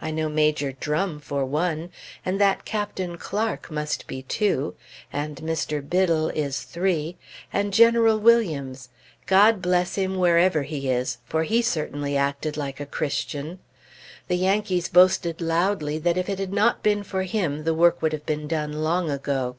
[0.00, 1.90] I know Major Drum for one,
[2.26, 4.74] and that Captain Clark must be two,
[5.12, 5.88] and Mr.
[5.88, 7.16] Biddle is three,
[7.52, 8.88] and General Williams
[9.26, 11.18] God bless him, wherever he is!
[11.26, 13.60] for he certainly acted like a Christian.
[14.26, 18.12] The Yankees boasted loudly that if it had not been for him, the work would
[18.12, 19.54] have been done long ago.